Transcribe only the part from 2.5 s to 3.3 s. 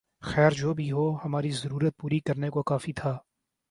کو کافی تھا